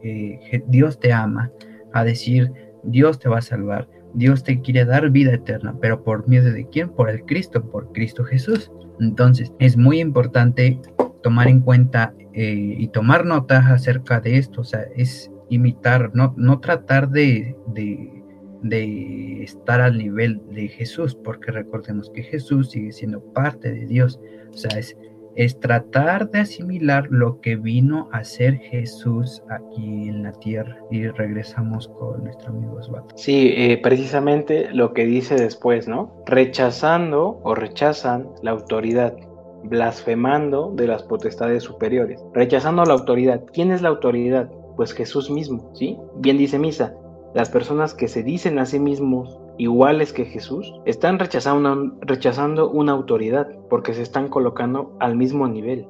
[0.00, 1.50] que Dios te ama,
[1.92, 2.52] a decir
[2.84, 6.66] Dios te va a salvar, Dios te quiere dar vida eterna, pero por medio de
[6.68, 6.88] quién?
[6.88, 8.70] Por el Cristo, por Cristo Jesús.
[9.00, 10.80] Entonces es muy importante
[11.22, 16.34] tomar en cuenta eh, y tomar nota acerca de esto, o sea, es imitar, no,
[16.36, 18.22] no tratar de, de,
[18.62, 24.20] de estar al nivel de Jesús, porque recordemos que Jesús sigue siendo parte de Dios,
[24.50, 24.96] o sea, es
[25.36, 30.78] es tratar de asimilar lo que vino a ser Jesús aquí en la tierra.
[30.90, 33.08] Y regresamos con nuestro amigo Osvaldo.
[33.16, 36.22] Sí, eh, precisamente lo que dice después, ¿no?
[36.26, 39.14] Rechazando o rechazan la autoridad
[39.64, 43.42] blasfemando de las potestades superiores, rechazando la autoridad.
[43.52, 44.50] ¿Quién es la autoridad?
[44.76, 45.98] Pues Jesús mismo, ¿sí?
[46.16, 46.94] Bien dice Misa,
[47.34, 52.70] las personas que se dicen a sí mismos iguales que Jesús, están rechazando una, rechazando
[52.70, 55.86] una autoridad porque se están colocando al mismo nivel.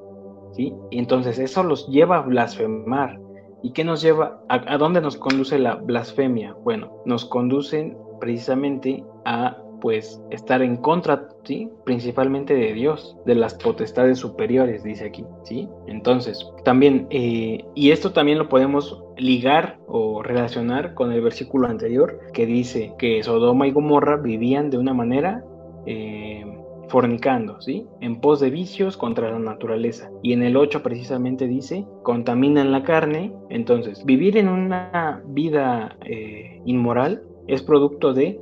[0.53, 0.75] ¿sí?
[0.91, 3.21] Y entonces eso los lleva a blasfemar.
[3.63, 4.41] ¿Y qué nos lleva?
[4.49, 6.55] ¿A, a dónde nos conduce la blasfemia?
[6.65, 11.71] Bueno, nos conducen precisamente a pues estar en contra, ¿sí?
[11.85, 15.69] Principalmente de Dios, de las potestades superiores, dice aquí, ¿sí?
[15.87, 22.21] Entonces, también, eh, y esto también lo podemos ligar o relacionar con el versículo anterior
[22.33, 25.45] que dice que Sodoma y Gomorra vivían de una manera
[25.87, 26.45] eh,
[26.89, 27.87] fornicando, ¿sí?
[28.01, 30.11] En pos de vicios contra la naturaleza.
[30.23, 33.33] Y en el 8 precisamente dice, contaminan la carne.
[33.51, 38.39] Entonces, vivir en una vida eh, inmoral es producto de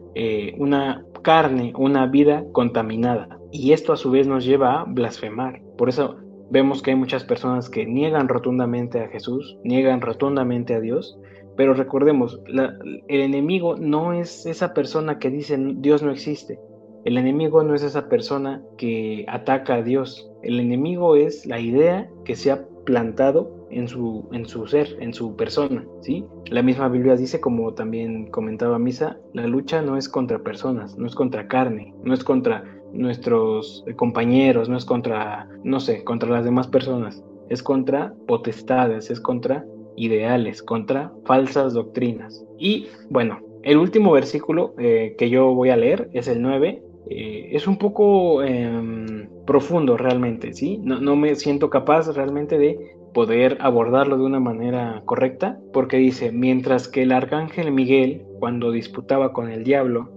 [0.58, 3.38] una carne, una vida contaminada.
[3.50, 5.62] Y esto a su vez nos lleva a blasfemar.
[5.78, 6.16] Por eso
[6.50, 11.18] vemos que hay muchas personas que niegan rotundamente a Jesús, niegan rotundamente a Dios,
[11.56, 16.60] pero recordemos, el enemigo no es esa persona que dice Dios no existe.
[17.04, 20.30] El enemigo no es esa persona que ataca a Dios.
[20.42, 25.12] El enemigo es la idea que se ha plantado en su, en su ser, en
[25.12, 26.24] su persona, ¿sí?
[26.46, 31.06] La misma Biblia dice, como también comentaba Misa, la lucha no es contra personas, no
[31.06, 36.44] es contra carne, no es contra nuestros compañeros, no es contra, no sé, contra las
[36.44, 42.46] demás personas, es contra potestades, es contra ideales, contra falsas doctrinas.
[42.58, 46.84] Y bueno, el último versículo eh, que yo voy a leer es el 9.
[47.08, 50.78] Eh, es un poco em, profundo realmente, ¿sí?
[50.82, 56.32] No, no me siento capaz realmente de poder abordarlo de una manera correcta, porque dice,
[56.32, 60.10] mientras que el arcángel Miguel, cuando disputaba con el diablo,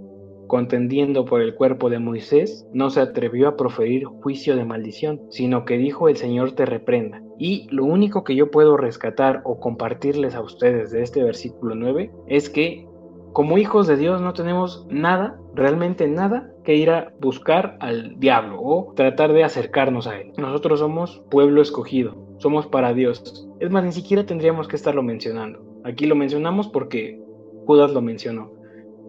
[0.48, 5.64] contendiendo por el cuerpo de Moisés, no se atrevió a proferir juicio de maldición, sino
[5.64, 7.22] que dijo el Señor te reprenda.
[7.38, 12.12] Y lo único que yo puedo rescatar o compartirles a ustedes de este versículo 9
[12.28, 12.86] es que
[13.32, 18.60] como hijos de Dios no tenemos nada, realmente nada, que ir a buscar al diablo
[18.62, 20.32] o tratar de acercarnos a él.
[20.38, 23.48] Nosotros somos pueblo escogido, somos para Dios.
[23.60, 25.60] Es más, ni siquiera tendríamos que estarlo mencionando.
[25.84, 27.22] Aquí lo mencionamos porque
[27.66, 28.52] Judas lo mencionó.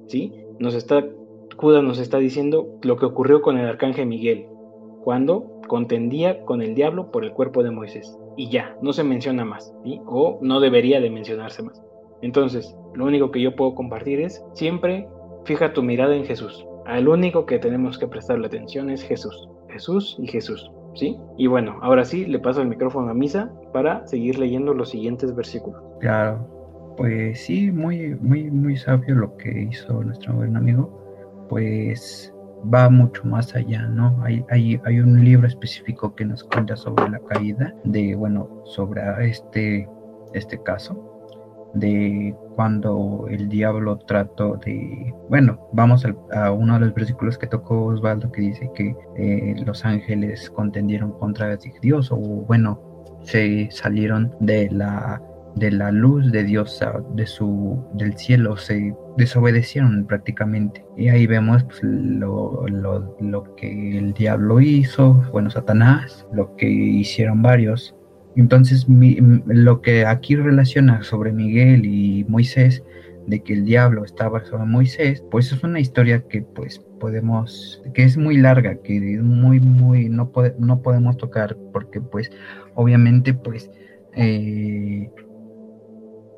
[0.06, 0.34] ¿Sí?
[0.58, 1.06] Nos está,
[1.56, 4.46] Judas nos está diciendo lo que ocurrió con el arcángel Miguel,
[5.04, 8.18] cuando contendía con el diablo por el cuerpo de Moisés.
[8.36, 9.72] Y ya, no se menciona más,
[10.06, 11.80] o no debería de mencionarse más.
[12.22, 15.08] Entonces, lo único que yo puedo compartir es, siempre
[15.44, 16.66] fija tu mirada en Jesús.
[16.86, 19.48] Al único que tenemos que prestarle atención es Jesús.
[19.68, 20.70] Jesús y Jesús.
[20.94, 21.16] ¿Sí?
[21.38, 25.34] Y bueno, ahora sí, le paso el micrófono a Misa para seguir leyendo los siguientes
[25.34, 25.80] versículos.
[26.00, 31.46] Claro, pues sí, muy, muy, muy sabio lo que hizo nuestro buen amigo.
[31.48, 32.34] Pues
[32.72, 34.22] va mucho más allá, ¿no?
[34.24, 39.00] Hay, hay, hay un libro específico que nos cuenta sobre la caída, de, bueno, sobre
[39.28, 39.88] este,
[40.34, 41.09] este caso,
[41.74, 47.86] de cuando el diablo trató de, bueno, vamos a, uno de los versículos que tocó
[47.86, 52.80] Osvaldo que dice que eh, los ángeles contendieron contra Dios o bueno,
[53.22, 55.22] se salieron de la
[55.54, 56.80] de la luz de Dios,
[57.14, 60.84] de su, del cielo, se desobedecieron prácticamente.
[60.96, 67.42] Y ahí vemos pues, lo, lo, que el diablo hizo, bueno, Satanás, lo que hicieron
[67.42, 67.94] varios.
[68.36, 72.82] Entonces, lo que aquí relaciona sobre Miguel y Moisés,
[73.26, 78.04] de que el diablo estaba sobre Moisés, pues es una historia que pues podemos, que
[78.04, 82.30] es muy larga, que muy, muy, no, no podemos tocar, porque pues
[82.74, 83.70] obviamente pues
[84.14, 85.10] eh,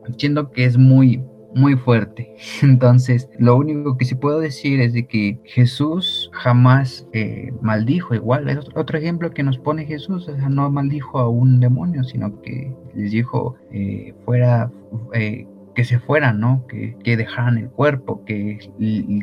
[0.07, 1.23] entiendo que es muy,
[1.55, 2.35] muy fuerte.
[2.63, 8.15] Entonces, lo único que sí puedo decir es de que Jesús jamás eh, maldijo.
[8.15, 12.75] Igual, es otro ejemplo que nos pone Jesús, no maldijo a un demonio, sino que
[12.95, 14.71] les dijo eh, fuera,
[15.15, 16.67] eh, que se fueran, ¿no?
[16.67, 18.59] Que, que dejaran el cuerpo, que,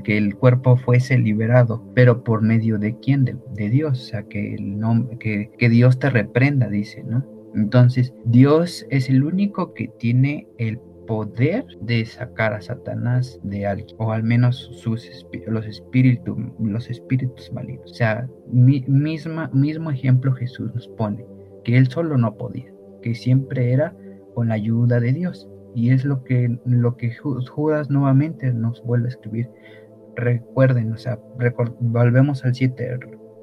[0.04, 3.24] que, el cuerpo fuese liberado, pero por medio de quién?
[3.24, 7.24] De, de Dios, o sea, que, el nombre, que, que Dios te reprenda, dice, ¿no?
[7.56, 13.98] Entonces, Dios es el único que tiene el poder de sacar a Satanás de alguien,
[13.98, 15.10] o al menos sus
[15.48, 17.92] los espíritus, los espíritus malignos.
[17.92, 21.26] O sea, misma, mismo ejemplo Jesús nos pone,
[21.64, 23.96] que él solo no podía, que siempre era
[24.36, 25.50] con la ayuda de Dios.
[25.74, 29.50] Y es lo que, lo que Judas nuevamente nos vuelve a escribir.
[30.16, 31.18] Recuerden, o sea,
[31.80, 33.00] volvemos al 7,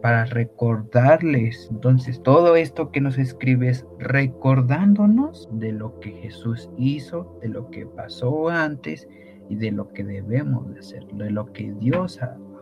[0.07, 1.67] para recordarles.
[1.69, 7.87] Entonces, todo esto que nos escribes recordándonos de lo que Jesús hizo, de lo que
[7.87, 9.09] pasó antes
[9.49, 12.21] y de lo que debemos de hacer, de lo que Dios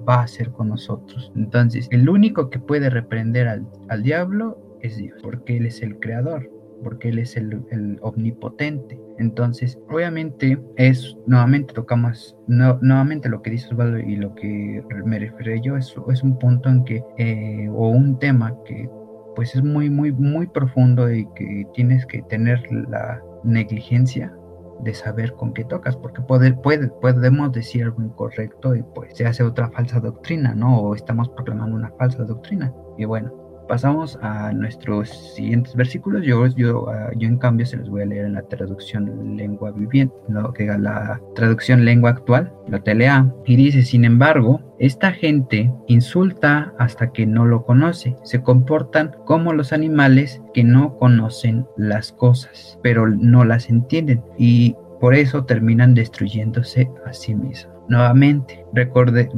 [0.09, 1.33] va a hacer con nosotros.
[1.37, 5.99] Entonces, el único que puede reprender al, al diablo es Dios, porque Él es el
[6.01, 6.54] creador
[6.85, 9.01] porque Él es el, omnipotente.
[9.19, 15.61] Entonces, obviamente es, nuevamente tocamos, nuevamente lo que dice Osvaldo y lo que me refiero
[15.63, 18.89] yo, es, es un punto en que, eh, o un tema que
[19.35, 24.33] pues es muy, muy, muy profundo y que tienes que tener la negligencia
[24.81, 29.43] de saber con qué tocas, porque puede, podemos decir algo incorrecto y pues se hace
[29.43, 30.79] otra falsa doctrina, ¿no?
[30.79, 32.73] O estamos proclamando una falsa doctrina.
[32.99, 33.33] Y bueno,
[33.69, 36.25] pasamos a nuestros siguientes versículos.
[36.25, 39.71] Yo, yo, ah, yo en cambio se los voy a leer en la traducción lengua
[39.73, 45.73] viviente, lo que la traducción lengua actual, la TLA, y dice, sin embargo, esta gente
[45.87, 52.13] insulta hasta que no lo conoce, se comportan como los animales que no conocen las
[52.13, 54.23] cosas, pero no las entienden.
[54.39, 57.75] Y por eso terminan destruyéndose a sí mismos.
[57.89, 59.29] Nuevamente, recorde,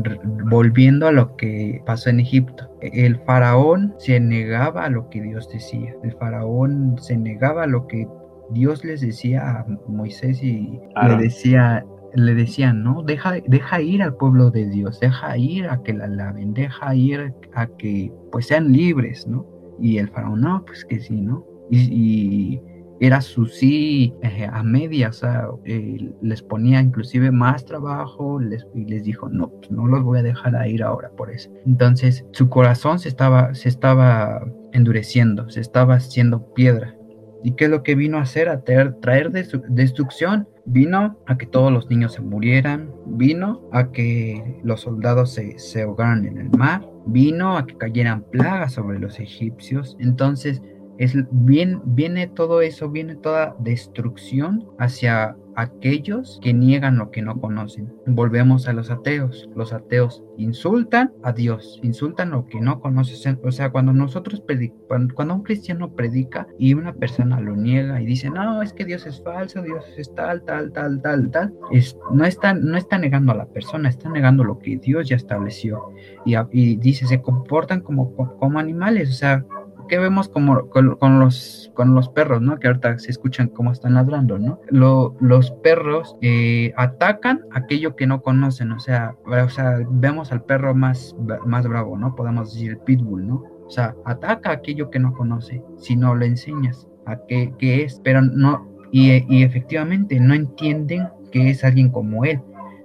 [0.45, 5.49] volviendo a lo que pasó en Egipto, el faraón se negaba a lo que Dios
[5.49, 8.07] decía, el faraón se negaba a lo que
[8.51, 11.85] Dios les decía a Moisés y le decía,
[12.15, 16.07] le decían, no, deja, deja ir al pueblo de Dios, deja ir a que la
[16.07, 19.47] laven, deja ir a que pues sean libres, ¿no?
[19.81, 21.45] Y el faraón, no, pues que sí, ¿no?
[21.69, 22.61] y
[23.01, 28.67] era su sí eh, a media, o sea, eh, les ponía inclusive más trabajo les,
[28.75, 31.51] y les dijo, no, pues no los voy a dejar a ir ahora por eso.
[31.67, 36.95] Entonces su corazón se estaba, se estaba endureciendo, se estaba haciendo piedra.
[37.43, 38.49] ¿Y qué es lo que vino a hacer?
[38.49, 40.49] A traer, traer destrucción.
[40.65, 45.83] Vino a que todos los niños se murieran, vino a que los soldados se, se
[45.83, 49.97] ahogaran en el mar, vino a que cayeran plagas sobre los egipcios.
[50.01, 50.61] Entonces,
[50.99, 57.41] es bien, viene todo eso, viene toda destrucción hacia aquellos que niegan lo que no
[57.41, 57.93] conocen.
[58.07, 59.49] Volvemos a los ateos.
[59.57, 63.41] Los ateos insultan a Dios, insultan lo que no conocen.
[63.43, 64.43] O sea, cuando nosotros
[65.15, 69.07] cuando un cristiano predica y una persona lo niega y dice, no, es que Dios
[69.07, 73.33] es falso, Dios es tal, tal, tal, tal, tal, es, no, está, no está negando
[73.33, 75.91] a la persona, está negando lo que Dios ya estableció.
[76.25, 79.47] Y, y dice, se comportan como, como animales, o sea,
[79.89, 82.59] ¿qué vemos como con, los, con los perros, ¿no?
[82.59, 84.61] Que ahorita se escuchan cómo están ladrando, ¿no?
[84.71, 90.75] los perros eh, atacan aquello que no conocen, o sea, o sea, vemos al perro
[90.75, 92.15] más, más bravo, ¿no?
[92.15, 93.45] Podemos decir el pitbull, ¿no?
[93.67, 98.01] O sea, ataca aquello que no conoce, si no le enseñas a qué, qué es,
[98.05, 102.41] pero no, y, y efectivamente no entienden que es alguien como él,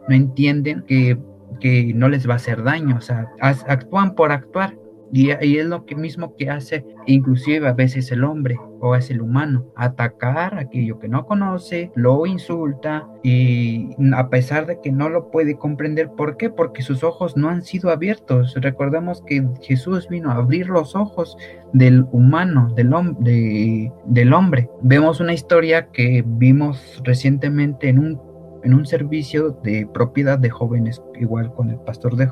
[0.08, 1.18] no entienden que,
[1.60, 4.76] que no les va a hacer daño, o sea, actúan por actuar,
[5.14, 9.22] Y, es lo que mismo que hace inclusive a veces el hombre o es el
[9.22, 15.30] humano, atacar aquello que no conoce, lo insulta y a pesar de que no lo
[15.30, 16.50] puede comprender, ¿por qué?
[16.50, 18.56] Porque sus ojos no han sido abiertos.
[18.56, 21.38] Recordemos que Jesús vino a abrir los ojos
[21.74, 24.70] del humano, del, hombre, del hombre.
[24.82, 28.32] Vemos una historia que vimos recientemente en un
[28.64, 32.28] en un servicio de propiedad de jóvenes, igual con el pastor de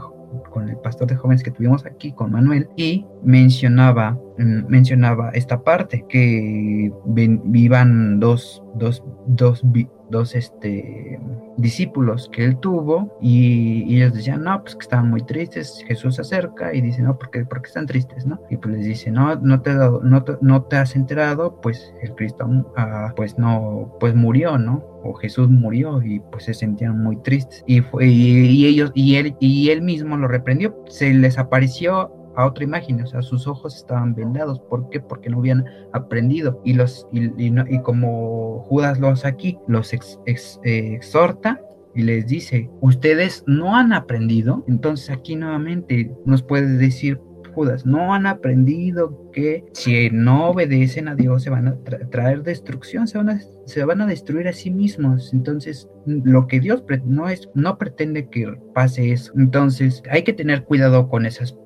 [0.50, 5.64] con el pastor de jóvenes que tuvimos aquí, con Manuel, y mencionaba, mm, mencionaba esta
[5.64, 9.62] parte, que vivan dos, dos, dos,
[10.10, 11.20] dos este,
[11.58, 16.22] discípulos que él tuvo y, ellos decían, no, pues que estaban muy tristes, Jesús se
[16.22, 18.26] acerca y dice, no, ¿por qué, están tristes?
[18.26, 18.40] ¿no?
[18.50, 22.48] Y pues les dice, no, no te, no no te has enterado, pues el Cristo,
[22.78, 24.84] ah, pues no, pues murió, ¿no?
[25.04, 27.64] O Jesús murió y pues se sentían muy tristes.
[27.68, 32.46] Y, fue, y, ellos, y él, y él mismo lo reprendió, se les apareció a
[32.46, 34.60] otra imagen, o sea, sus ojos estaban vendados.
[34.60, 35.00] ¿Por qué?
[35.00, 36.62] Porque no habían aprendido.
[36.64, 41.62] Y, los, y, como Judas los aquí, los eh, exhorta
[41.96, 44.64] y les dice, ustedes no han aprendido.
[44.68, 47.20] Entonces aquí nuevamente nos puede decir
[47.54, 51.78] Judas, no han aprendido que si no obedecen a Dios se van a
[52.10, 55.34] traer destrucción, se van, a, se van a destruir a sí mismos.
[55.34, 59.34] Entonces, lo que Dios no es, no pretende que pase eso.
[59.36, 61.58] Entonces, hay que tener cuidado con esas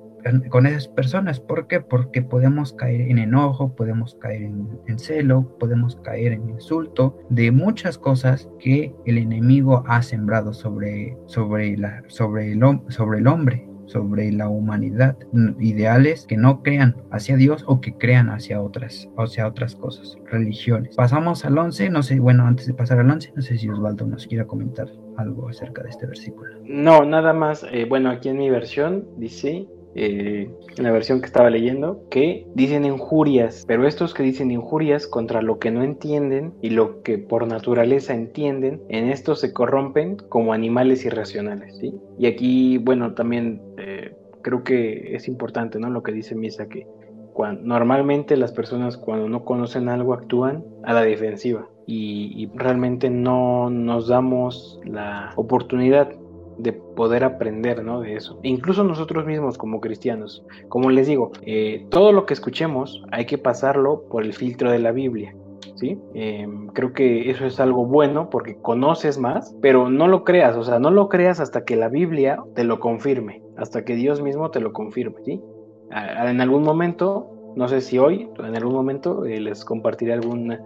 [0.50, 1.40] con esas personas.
[1.40, 1.80] ¿Por qué?
[1.80, 7.98] Porque podemos caer en enojo, podemos caer en, celo, podemos caer en insulto, de muchas
[7.98, 14.32] cosas que el enemigo ha sembrado sobre, sobre, la, sobre, el, sobre el hombre sobre
[14.32, 15.16] la humanidad,
[15.60, 20.96] ideales que no crean hacia Dios o que crean hacia otras, hacia otras cosas, religiones.
[20.96, 24.06] Pasamos al 11, no sé, bueno, antes de pasar al 11, no sé si Osvaldo
[24.06, 26.54] nos quiera comentar algo acerca de este versículo.
[26.64, 31.26] No, nada más, eh, bueno, aquí en mi versión dice, eh, en la versión que
[31.26, 36.54] estaba leyendo, que dicen injurias, pero estos que dicen injurias contra lo que no entienden
[36.62, 41.80] y lo que por naturaleza entienden, en esto se corrompen como animales irracionales.
[42.18, 45.90] Y aquí, bueno, también eh, creo que es importante ¿no?
[45.90, 46.86] lo que dice Misa, que
[47.62, 54.08] normalmente las personas cuando no conocen algo actúan a la defensiva y realmente no nos
[54.08, 56.08] damos la oportunidad
[56.58, 58.00] de poder aprender ¿no?
[58.00, 58.38] de eso.
[58.42, 63.38] incluso nosotros mismos como cristianos, como les digo, eh, todo lo que escuchemos hay que
[63.38, 65.34] pasarlo por el filtro de la Biblia.
[65.76, 65.98] ¿Sí?
[66.14, 70.62] Em, creo que eso es algo bueno porque conoces más, pero no lo creas, o
[70.62, 74.52] sea, no lo creas hasta que la Biblia te lo confirme, hasta que Dios mismo
[74.52, 75.42] te lo confirme, ¿sí?
[75.90, 80.56] en algún momento, no sé si hoy, en algún momento eh, les compartiré algún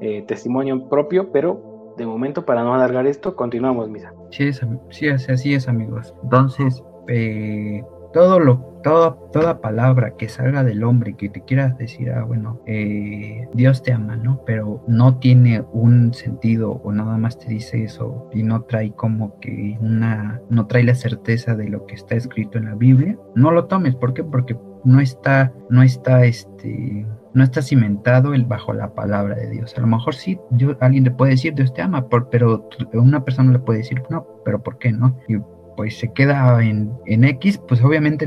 [0.00, 4.12] eh, testimonio propio, pero de momento, para no alargar esto, continuamos, Misa.
[4.30, 4.50] Sí,
[4.90, 6.14] sí así es, amigos.
[6.22, 7.82] Entonces, eh,
[8.12, 12.62] todo lo, toda, toda palabra que salga del hombre que te quieras decir, ah, bueno,
[12.66, 14.42] eh, Dios te ama, ¿no?
[14.46, 19.38] Pero no tiene un sentido o nada más te dice eso y no trae como
[19.40, 23.50] que una, no trae la certeza de lo que está escrito en la Biblia, no
[23.50, 23.94] lo tomes.
[23.96, 24.24] ¿Por qué?
[24.24, 27.06] Porque no está, no está, este,
[27.36, 29.74] no está cimentado el bajo la palabra de Dios.
[29.76, 33.52] A lo mejor sí, yo, alguien le puede decir Dios te ama, pero una persona
[33.52, 35.18] le puede decir no, pero ¿por qué no?
[35.28, 35.36] Y
[35.76, 38.26] pues se queda en, en X, pues obviamente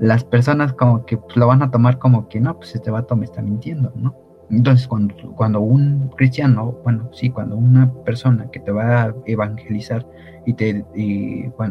[0.00, 3.16] las personas como que pues, lo van a tomar como que no, pues este vato
[3.16, 4.16] me está mintiendo, ¿no?
[4.50, 10.06] Entonces, cuando, cuando un cristiano, bueno, sí, cuando una persona que te va a evangelizar
[10.46, 10.86] y te,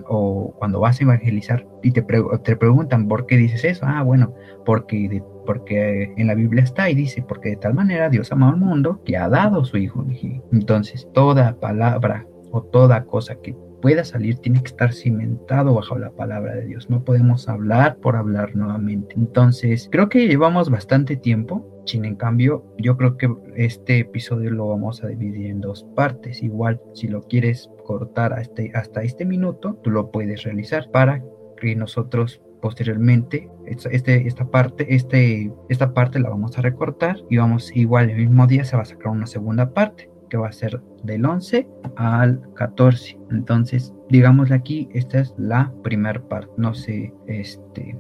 [0.07, 4.36] o cuando vas a evangelizar y te, te preguntan por qué dices eso, ah, bueno,
[4.63, 8.58] porque, porque en la Biblia está y dice, porque de tal manera Dios amó al
[8.58, 10.06] mundo que ha dado su Hijo.
[10.52, 16.12] Entonces, toda palabra o toda cosa que pueda salir tiene que estar cimentado bajo la
[16.12, 16.89] palabra de Dios.
[16.89, 19.16] No podemos hablar por hablar nuevamente.
[19.16, 21.66] Entonces, creo que llevamos bastante tiempo.
[21.86, 26.43] Sin en cambio, yo creo que este episodio lo vamos a dividir en dos partes.
[26.43, 31.24] Igual, si lo quieres cortar hasta este, hasta este minuto, tú lo puedes realizar para
[31.56, 37.76] que nosotros posteriormente este, esta parte este, esta parte la vamos a recortar y vamos
[37.76, 40.82] igual el mismo día se va a sacar una segunda parte que va a ser
[41.03, 43.18] del 11 al 14.
[43.32, 46.51] Entonces, digámosle aquí, esta es la primera parte.
[46.58, 47.97] No sé, este.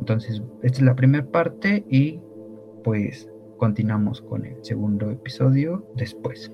[0.00, 2.20] Entonces, esta es la primera parte y
[2.84, 3.28] pues
[3.58, 6.52] continuamos con el segundo episodio después.